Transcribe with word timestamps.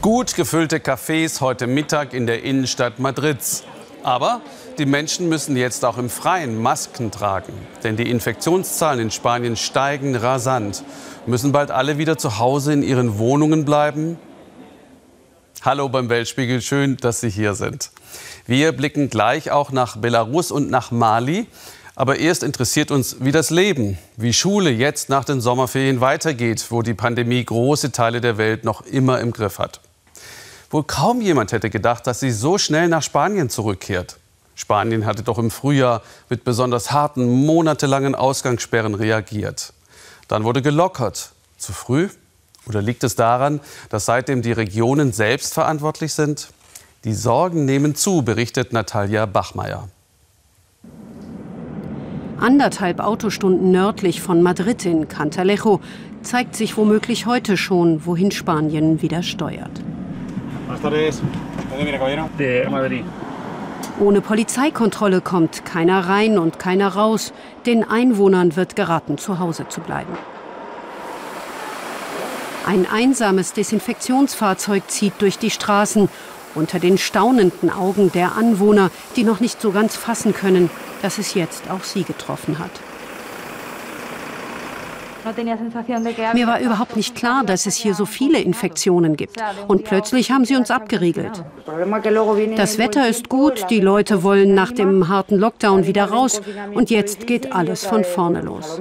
Gut 0.00 0.36
gefüllte 0.36 0.78
Cafés 0.78 1.40
heute 1.40 1.66
Mittag 1.66 2.14
in 2.14 2.28
der 2.28 2.44
Innenstadt 2.44 3.00
Madrids. 3.00 3.64
Aber 4.04 4.40
die 4.78 4.86
Menschen 4.86 5.28
müssen 5.28 5.56
jetzt 5.56 5.84
auch 5.84 5.98
im 5.98 6.08
Freien 6.08 6.62
Masken 6.62 7.10
tragen. 7.10 7.52
Denn 7.82 7.96
die 7.96 8.08
Infektionszahlen 8.08 9.00
in 9.00 9.10
Spanien 9.10 9.56
steigen 9.56 10.14
rasant. 10.14 10.84
Müssen 11.26 11.50
bald 11.50 11.72
alle 11.72 11.98
wieder 11.98 12.16
zu 12.16 12.38
Hause 12.38 12.74
in 12.74 12.84
ihren 12.84 13.18
Wohnungen 13.18 13.64
bleiben? 13.64 14.18
Hallo 15.62 15.88
beim 15.88 16.08
Weltspiegel, 16.08 16.62
schön, 16.62 16.96
dass 16.98 17.20
Sie 17.20 17.28
hier 17.28 17.54
sind. 17.54 17.90
Wir 18.46 18.70
blicken 18.70 19.10
gleich 19.10 19.50
auch 19.50 19.72
nach 19.72 19.96
Belarus 19.96 20.52
und 20.52 20.70
nach 20.70 20.92
Mali. 20.92 21.48
Aber 21.96 22.20
erst 22.20 22.44
interessiert 22.44 22.92
uns, 22.92 23.16
wie 23.18 23.32
das 23.32 23.50
Leben, 23.50 23.98
wie 24.16 24.32
Schule 24.32 24.70
jetzt 24.70 25.08
nach 25.08 25.24
den 25.24 25.40
Sommerferien 25.40 26.00
weitergeht, 26.00 26.64
wo 26.70 26.82
die 26.82 26.94
Pandemie 26.94 27.44
große 27.44 27.90
Teile 27.90 28.20
der 28.20 28.38
Welt 28.38 28.62
noch 28.62 28.82
immer 28.82 29.18
im 29.18 29.32
Griff 29.32 29.58
hat. 29.58 29.80
Wohl 30.70 30.84
kaum 30.84 31.20
jemand 31.20 31.52
hätte 31.52 31.70
gedacht, 31.70 32.06
dass 32.06 32.20
sie 32.20 32.30
so 32.30 32.58
schnell 32.58 32.88
nach 32.88 33.02
Spanien 33.02 33.48
zurückkehrt. 33.48 34.18
Spanien 34.54 35.06
hatte 35.06 35.22
doch 35.22 35.38
im 35.38 35.50
Frühjahr 35.50 36.02
mit 36.28 36.44
besonders 36.44 36.90
harten, 36.90 37.46
monatelangen 37.46 38.14
Ausgangssperren 38.14 38.94
reagiert. 38.94 39.72
Dann 40.26 40.44
wurde 40.44 40.62
gelockert. 40.62 41.32
Zu 41.56 41.72
früh? 41.72 42.08
Oder 42.66 42.82
liegt 42.82 43.02
es 43.02 43.16
daran, 43.16 43.60
dass 43.88 44.04
seitdem 44.04 44.42
die 44.42 44.52
Regionen 44.52 45.12
selbst 45.12 45.54
verantwortlich 45.54 46.12
sind? 46.12 46.48
Die 47.04 47.14
Sorgen 47.14 47.64
nehmen 47.64 47.94
zu, 47.94 48.22
berichtet 48.22 48.72
Natalia 48.72 49.24
Bachmeier. 49.26 49.88
Anderthalb 52.38 53.00
Autostunden 53.00 53.70
nördlich 53.70 54.20
von 54.20 54.42
Madrid 54.42 54.84
in 54.84 55.08
Cantalejo 55.08 55.80
zeigt 56.22 56.54
sich 56.54 56.76
womöglich 56.76 57.26
heute 57.26 57.56
schon, 57.56 58.04
wohin 58.04 58.30
Spanien 58.30 59.02
wieder 59.02 59.22
steuert. 59.22 59.82
Ohne 64.00 64.20
Polizeikontrolle 64.20 65.20
kommt 65.20 65.64
keiner 65.64 66.08
rein 66.08 66.38
und 66.38 66.58
keiner 66.58 66.88
raus. 66.88 67.32
Den 67.66 67.88
Einwohnern 67.88 68.54
wird 68.54 68.76
geraten, 68.76 69.18
zu 69.18 69.38
Hause 69.38 69.66
zu 69.68 69.80
bleiben. 69.80 70.12
Ein 72.66 72.86
einsames 72.86 73.54
Desinfektionsfahrzeug 73.54 74.82
zieht 74.88 75.14
durch 75.20 75.38
die 75.38 75.50
Straßen 75.50 76.08
unter 76.54 76.78
den 76.78 76.98
staunenden 76.98 77.70
Augen 77.70 78.12
der 78.12 78.36
Anwohner, 78.36 78.90
die 79.16 79.24
noch 79.24 79.40
nicht 79.40 79.60
so 79.60 79.72
ganz 79.72 79.96
fassen 79.96 80.34
können, 80.34 80.70
dass 81.02 81.18
es 81.18 81.34
jetzt 81.34 81.70
auch 81.70 81.82
sie 81.82 82.04
getroffen 82.04 82.58
hat. 82.58 82.70
Mir 86.34 86.46
war 86.46 86.60
überhaupt 86.60 86.96
nicht 86.96 87.14
klar, 87.14 87.44
dass 87.44 87.66
es 87.66 87.76
hier 87.76 87.94
so 87.94 88.06
viele 88.06 88.40
Infektionen 88.40 89.16
gibt. 89.16 89.42
Und 89.66 89.84
plötzlich 89.84 90.30
haben 90.30 90.44
sie 90.44 90.56
uns 90.56 90.70
abgeriegelt. 90.70 91.44
Das 92.56 92.78
Wetter 92.78 93.08
ist 93.08 93.28
gut, 93.28 93.66
die 93.70 93.80
Leute 93.80 94.22
wollen 94.22 94.54
nach 94.54 94.72
dem 94.72 95.08
harten 95.08 95.36
Lockdown 95.36 95.86
wieder 95.86 96.06
raus. 96.06 96.40
Und 96.74 96.90
jetzt 96.90 97.26
geht 97.26 97.52
alles 97.52 97.84
von 97.86 98.04
vorne 98.04 98.40
los. 98.40 98.80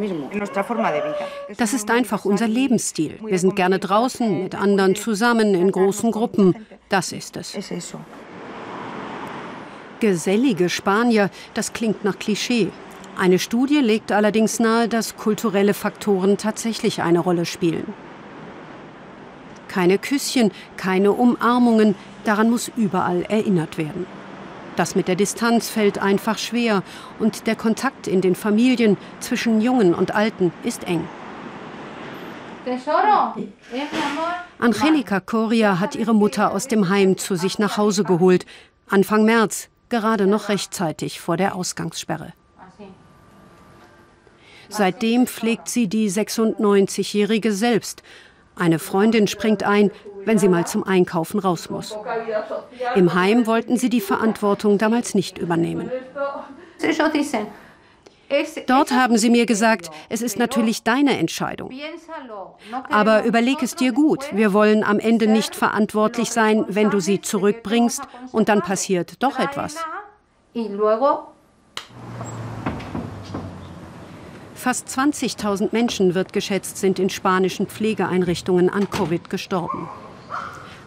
Das 1.58 1.74
ist 1.74 1.90
einfach 1.92 2.26
unser 2.26 2.48
Lebensstil. 2.48 3.20
Wir 3.24 3.40
sind 3.40 3.56
gerne 3.56 3.80
draußen, 3.80 4.44
mit 4.44 4.56
anderen 4.56 4.96
zusammen, 4.96 5.56
in 5.56 5.72
großen 5.72 6.12
Gruppen. 6.12 6.56
Das 6.90 7.12
ist 7.12 7.38
es. 7.38 7.58
Gesellige 10.00 10.70
Spanier, 10.70 11.30
das 11.54 11.74
klingt 11.74 12.04
nach 12.04 12.20
Klischee. 12.20 12.70
Eine 13.20 13.40
Studie 13.40 13.80
legt 13.80 14.12
allerdings 14.12 14.60
nahe, 14.60 14.88
dass 14.88 15.18
kulturelle 15.18 15.74
Faktoren 15.74 16.38
tatsächlich 16.38 17.02
eine 17.02 17.18
Rolle 17.18 17.46
spielen. 17.46 17.92
Keine 19.68 19.98
Küsschen, 19.98 20.52
keine 20.78 21.14
Umarmungen, 21.14 21.96
daran 22.26 22.52
muss 22.52 22.72
überall 22.76 23.24
erinnert 23.24 23.80
werden. 23.80 24.06
Das 24.76 24.94
mit 24.94 25.08
der 25.08 25.16
Distanz 25.16 25.68
fällt 25.68 25.98
einfach 25.98 26.38
schwer 26.38 26.84
und 27.18 27.48
der 27.48 27.56
Kontakt 27.56 28.08
in 28.08 28.22
den 28.22 28.36
Familien 28.36 28.98
zwischen 29.20 29.62
Jungen 29.62 29.96
und 29.96 30.14
Alten 30.14 30.54
ist 30.64 30.84
eng. 30.84 31.04
Angelika 34.60 35.20
Coria 35.22 35.80
hat 35.80 35.96
ihre 35.96 36.14
Mutter 36.14 36.52
aus 36.52 36.68
dem 36.68 36.90
Heim 36.90 37.18
zu 37.18 37.36
sich 37.36 37.58
nach 37.58 37.78
Hause 37.78 38.04
geholt, 38.04 38.46
Anfang 38.88 39.26
März, 39.26 39.70
gerade 39.90 40.28
noch 40.28 40.50
rechtzeitig 40.50 41.20
vor 41.20 41.38
der 41.38 41.56
Ausgangssperre. 41.56 42.34
Seitdem 44.70 45.28
pflegt 45.28 45.70
sie 45.70 45.88
die 45.88 46.10
96-Jährige 46.10 47.52
selbst. 47.52 48.04
Eine 48.56 48.80
Freundin 48.80 49.28
springt 49.28 49.64
ein, 49.64 49.92
wenn 50.26 50.38
sie 50.38 50.50
mal 50.50 50.68
zum 50.68 50.84
Einkaufen 50.84 51.40
raus 51.40 51.70
muss. 51.70 51.96
Im 52.96 53.14
Heim 53.14 53.48
wollten 53.48 53.78
sie 53.78 53.90
die 53.90 54.02
Verantwortung 54.02 54.78
damals 54.78 55.16
nicht 55.16 55.38
übernehmen. 55.38 55.92
Dort 58.68 58.92
haben 58.92 59.18
sie 59.18 59.30
mir 59.30 59.46
gesagt, 59.46 59.90
es 60.10 60.22
ist 60.22 60.38
natürlich 60.38 60.84
deine 60.84 61.18
Entscheidung. 61.18 61.72
Aber 62.90 63.24
überleg 63.24 63.64
es 63.64 63.76
dir 63.76 63.94
gut. 63.94 64.26
Wir 64.34 64.52
wollen 64.52 64.84
am 64.84 65.00
Ende 65.00 65.28
nicht 65.28 65.56
verantwortlich 65.56 66.32
sein, 66.32 66.66
wenn 66.68 66.90
du 66.90 67.00
sie 67.00 67.22
zurückbringst 67.22 68.02
und 68.34 68.50
dann 68.50 68.62
passiert 68.62 69.24
doch 69.24 69.40
etwas. 69.40 69.78
Fast 74.58 74.88
20.000 74.88 75.70
Menschen, 75.72 76.16
wird 76.16 76.34
geschätzt, 76.34 76.78
sind 76.78 76.98
in 76.98 77.12
spanischen 77.12 77.68
Pflegeeinrichtungen 77.68 78.72
an 78.72 78.90
Covid 78.90 79.30
gestorben. 79.30 79.88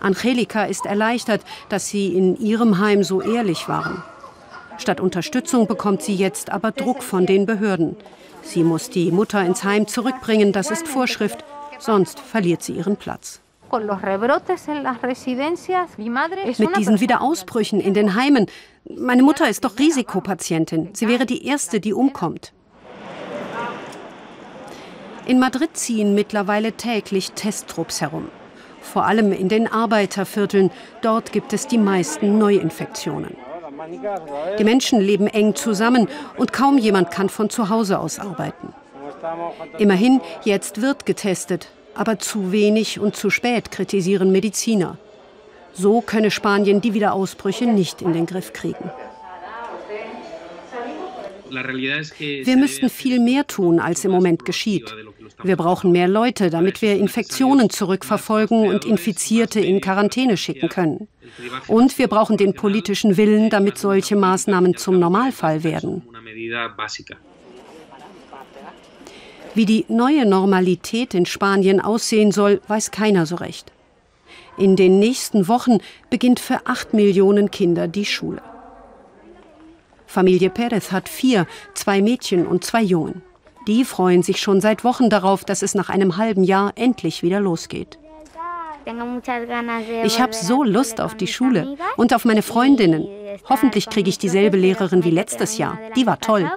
Angelika 0.00 0.64
ist 0.64 0.86
erleichtert, 0.86 1.42
dass 1.68 1.88
sie 1.88 2.08
in 2.08 2.36
ihrem 2.36 2.78
Heim 2.78 3.04
so 3.04 3.22
ehrlich 3.22 3.68
waren. 3.68 4.02
Statt 4.76 5.00
Unterstützung 5.00 5.68
bekommt 5.68 6.02
sie 6.02 6.16
jetzt 6.16 6.50
aber 6.50 6.72
Druck 6.72 7.04
von 7.04 7.26
den 7.26 7.46
Behörden. 7.46 7.96
Sie 8.42 8.64
muss 8.64 8.90
die 8.90 9.12
Mutter 9.12 9.40
ins 9.44 9.62
Heim 9.62 9.86
zurückbringen, 9.86 10.52
das 10.52 10.72
ist 10.72 10.88
Vorschrift, 10.88 11.44
sonst 11.78 12.18
verliert 12.18 12.64
sie 12.64 12.72
ihren 12.72 12.96
Platz. 12.96 13.40
Mit 16.58 16.76
diesen 16.76 17.00
Wiederausbrüchen 17.00 17.80
in 17.80 17.94
den 17.94 18.16
Heimen. 18.16 18.46
Meine 18.84 19.22
Mutter 19.22 19.48
ist 19.48 19.64
doch 19.64 19.78
Risikopatientin. 19.78 20.88
Sie 20.92 21.06
wäre 21.06 21.24
die 21.24 21.46
Erste, 21.46 21.78
die 21.78 21.94
umkommt. 21.94 22.52
In 25.30 25.38
Madrid 25.38 25.76
ziehen 25.76 26.16
mittlerweile 26.16 26.72
täglich 26.72 27.30
Testtrupps 27.30 28.00
herum. 28.00 28.30
Vor 28.80 29.04
allem 29.06 29.30
in 29.30 29.48
den 29.48 29.68
Arbeitervierteln. 29.68 30.72
Dort 31.02 31.30
gibt 31.30 31.52
es 31.52 31.68
die 31.68 31.78
meisten 31.78 32.36
Neuinfektionen. 32.36 33.36
Die 34.58 34.64
Menschen 34.64 35.00
leben 35.00 35.28
eng 35.28 35.54
zusammen 35.54 36.08
und 36.36 36.52
kaum 36.52 36.78
jemand 36.78 37.12
kann 37.12 37.28
von 37.28 37.48
zu 37.48 37.68
Hause 37.68 38.00
aus 38.00 38.18
arbeiten. 38.18 38.74
Immerhin, 39.78 40.20
jetzt 40.42 40.82
wird 40.82 41.06
getestet, 41.06 41.68
aber 41.94 42.18
zu 42.18 42.50
wenig 42.50 42.98
und 42.98 43.14
zu 43.14 43.30
spät, 43.30 43.70
kritisieren 43.70 44.32
Mediziner. 44.32 44.98
So 45.72 46.00
könne 46.00 46.32
Spanien 46.32 46.80
die 46.80 46.92
Wiederausbrüche 46.92 47.66
nicht 47.66 48.02
in 48.02 48.14
den 48.14 48.26
Griff 48.26 48.52
kriegen. 48.52 48.90
Wir 51.50 52.56
müssten 52.56 52.88
viel 52.90 53.20
mehr 53.20 53.46
tun, 53.46 53.78
als 53.80 54.04
im 54.04 54.10
Moment 54.10 54.44
geschieht. 54.44 54.92
Wir 55.42 55.56
brauchen 55.56 55.92
mehr 55.92 56.08
Leute, 56.08 56.50
damit 56.50 56.82
wir 56.82 56.96
Infektionen 56.96 57.70
zurückverfolgen 57.70 58.68
und 58.68 58.84
Infizierte 58.84 59.60
in 59.60 59.80
Quarantäne 59.80 60.36
schicken 60.36 60.68
können. 60.68 61.08
Und 61.68 61.98
wir 61.98 62.08
brauchen 62.08 62.36
den 62.36 62.54
politischen 62.54 63.16
Willen, 63.16 63.50
damit 63.50 63.78
solche 63.78 64.16
Maßnahmen 64.16 64.76
zum 64.76 64.98
Normalfall 64.98 65.64
werden. 65.64 66.02
Wie 69.54 69.66
die 69.66 69.84
neue 69.88 70.26
Normalität 70.26 71.14
in 71.14 71.26
Spanien 71.26 71.80
aussehen 71.80 72.30
soll, 72.30 72.60
weiß 72.68 72.90
keiner 72.90 73.26
so 73.26 73.36
recht. 73.36 73.72
In 74.56 74.76
den 74.76 74.98
nächsten 74.98 75.48
Wochen 75.48 75.78
beginnt 76.10 76.38
für 76.38 76.66
acht 76.66 76.94
Millionen 76.94 77.50
Kinder 77.50 77.88
die 77.88 78.04
Schule. 78.04 78.42
Familie 80.06 80.50
Perez 80.50 80.92
hat 80.92 81.08
vier, 81.08 81.46
zwei 81.74 82.02
Mädchen 82.02 82.46
und 82.46 82.64
zwei 82.64 82.82
Jungen. 82.82 83.22
Die 83.66 83.84
freuen 83.84 84.22
sich 84.22 84.40
schon 84.40 84.60
seit 84.60 84.84
Wochen 84.84 85.10
darauf, 85.10 85.44
dass 85.44 85.62
es 85.62 85.74
nach 85.74 85.88
einem 85.88 86.16
halben 86.16 86.44
Jahr 86.44 86.72
endlich 86.76 87.22
wieder 87.22 87.40
losgeht. 87.40 87.98
Ich 90.04 90.20
habe 90.20 90.32
so 90.32 90.64
Lust 90.64 91.00
auf 91.00 91.14
die 91.14 91.26
Schule 91.26 91.76
und 91.96 92.14
auf 92.14 92.24
meine 92.24 92.42
Freundinnen. 92.42 93.06
Hoffentlich 93.48 93.88
kriege 93.88 94.08
ich 94.08 94.18
dieselbe 94.18 94.56
Lehrerin 94.56 95.04
wie 95.04 95.10
letztes 95.10 95.58
Jahr. 95.58 95.78
Die 95.96 96.06
war 96.06 96.18
toll. 96.18 96.50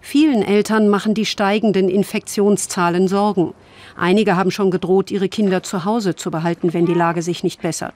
Vielen 0.00 0.42
Eltern 0.42 0.88
machen 0.88 1.14
die 1.14 1.26
steigenden 1.26 1.88
Infektionszahlen 1.88 3.08
Sorgen. 3.08 3.54
Einige 3.96 4.36
haben 4.36 4.50
schon 4.50 4.70
gedroht, 4.70 5.10
ihre 5.10 5.28
Kinder 5.28 5.62
zu 5.62 5.84
Hause 5.84 6.14
zu 6.14 6.30
behalten, 6.30 6.72
wenn 6.72 6.86
die 6.86 6.94
Lage 6.94 7.22
sich 7.22 7.42
nicht 7.42 7.60
bessert. 7.60 7.94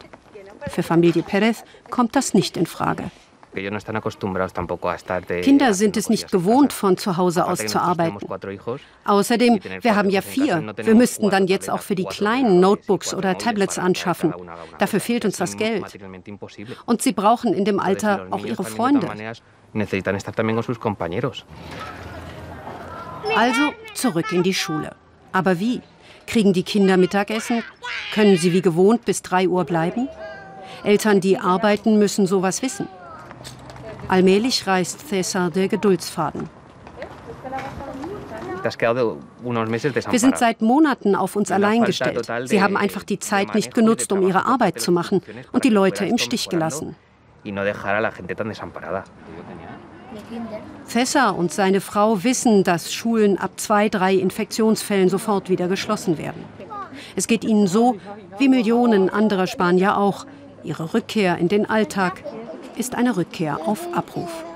Für 0.67 0.82
Familie 0.82 1.23
Perez 1.23 1.62
kommt 1.88 2.17
das 2.17 2.35
nicht 2.35 2.56
in 2.56 2.67
Frage. 2.67 3.11
Kinder 5.43 5.75
sind 5.75 5.97
es 5.97 6.08
nicht 6.08 6.31
gewohnt, 6.31 6.73
von 6.73 6.97
zu 6.97 7.17
Hause 7.17 7.47
aus 7.47 7.67
zu 7.67 7.81
arbeiten. 7.81 8.19
Außerdem, 9.05 9.58
wir 9.81 9.97
haben 9.97 10.11
ja 10.11 10.23
vier. 10.23 10.75
Wir 10.76 10.94
müssten 10.94 11.31
dann 11.31 11.47
jetzt 11.47 11.69
auch 11.69 11.81
für 11.81 11.94
die 11.94 12.05
Kleinen 12.05 12.61
Notebooks 12.61 13.12
oder 13.12 13.37
Tablets 13.38 13.79
anschaffen. 13.79 14.35
Dafür 14.79 15.00
fehlt 15.00 15.25
uns 15.25 15.37
das 15.37 15.56
Geld. 15.56 15.85
Und 16.87 17.02
sie 17.02 17.12
brauchen 17.12 17.52
in 17.52 17.64
dem 17.64 17.81
Alter 17.81 18.29
auch 18.31 18.44
ihre 18.44 18.64
Freunde. 18.64 19.08
Also 23.37 23.73
zurück 23.94 24.32
in 24.32 24.43
die 24.43 24.55
Schule. 24.55 24.94
Aber 25.32 25.58
wie? 25.61 25.81
Kriegen 26.26 26.52
die 26.52 26.62
Kinder 26.62 26.97
Mittagessen? 26.97 27.62
Können 28.14 28.37
sie 28.37 28.52
wie 28.52 28.62
gewohnt 28.62 29.05
bis 29.05 29.23
3 29.23 29.49
Uhr 29.49 29.64
bleiben? 29.64 30.08
Eltern, 30.85 31.20
die 31.20 31.38
arbeiten, 31.38 31.99
müssen 31.99 32.26
sowas 32.26 32.62
wissen. 32.62 32.88
Allmählich 34.11 34.67
reißt 34.67 35.09
Cesar 35.09 35.51
der 35.51 35.69
Geduldsfaden. 35.69 36.51
Wir 40.11 40.19
sind 40.19 40.37
seit 40.37 40.62
Monaten 40.62 41.15
auf 41.15 41.37
uns 41.37 41.53
allein 41.53 41.85
gestellt. 41.85 42.29
Sie 42.47 42.61
haben 42.61 42.77
einfach 42.77 43.05
die 43.05 43.21
Zeit 43.21 43.55
nicht 43.55 43.73
genutzt, 43.73 44.11
um 44.11 44.27
ihre 44.27 44.47
Arbeit 44.47 44.81
zu 44.81 44.91
machen 44.91 45.23
und 45.53 45.62
die 45.62 45.69
Leute 45.69 46.07
im 46.07 46.19
Stich 46.19 46.49
gelassen. 46.49 46.97
Cesar 50.87 51.39
und 51.39 51.53
seine 51.53 51.81
Frau 51.81 52.25
wissen, 52.25 52.65
dass 52.65 52.93
Schulen 52.93 53.39
ab 53.39 53.53
zwei, 53.59 53.89
drei 53.89 54.15
Infektionsfällen 54.15 55.09
sofort 55.09 55.49
wieder 55.49 55.69
geschlossen 55.69 56.19
werden. 56.19 56.45
Es 57.15 57.29
geht 57.29 57.45
ihnen 57.45 57.69
so 57.69 57.97
wie 58.39 58.49
Millionen 58.49 59.09
anderer 59.09 59.47
Spanier 59.47 59.97
auch. 59.97 60.27
Ihre 60.65 60.93
Rückkehr 60.95 61.39
in 61.39 61.47
den 61.47 61.71
Alltag 61.71 62.25
ist 62.81 62.94
eine 62.94 63.15
Rückkehr 63.15 63.69
auf 63.69 63.93
Abruf. 63.94 64.50